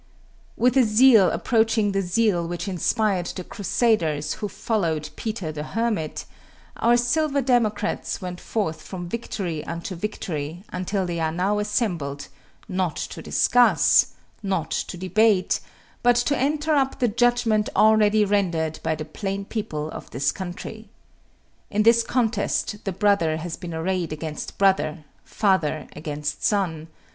With 0.57 0.75
a 0.77 0.83
zeal 0.83 1.29
approaching 1.29 1.91
the 1.91 2.01
zeal 2.01 2.47
which 2.47 2.67
inspired 2.67 3.27
the 3.27 3.43
Crusaders 3.43 4.33
who 4.33 4.47
followed 4.49 5.11
Peter 5.15 5.51
the 5.51 5.61
Hermit, 5.61 6.25
our 6.75 6.97
silver 6.97 7.39
Democrats 7.39 8.19
went 8.19 8.39
forth 8.41 8.81
from 8.81 9.07
victory 9.07 9.63
unto 9.63 9.93
victory 9.93 10.63
until 10.73 11.05
they 11.05 11.19
are 11.19 11.31
now 11.31 11.59
assembled, 11.59 12.29
not 12.67 12.95
to 12.95 13.21
discuss, 13.21 14.07
not 14.41 14.71
to 14.71 14.97
debate, 14.97 15.59
but 16.01 16.15
to 16.15 16.35
enter 16.35 16.73
up 16.73 16.97
the 16.97 17.07
judgment 17.07 17.69
already 17.75 18.25
rendered 18.25 18.79
by 18.81 18.95
the 18.95 19.05
plain 19.05 19.45
people 19.45 19.91
of 19.91 20.09
this 20.09 20.31
country. 20.31 20.89
In 21.69 21.83
this 21.83 22.01
contest 22.01 22.75
brother 22.97 23.37
has 23.37 23.55
been 23.55 23.71
arrayed 23.75 24.11
against 24.11 24.57
brother, 24.57 25.05
father 25.23 25.85
against 25.95 26.43
son. 26.43 26.87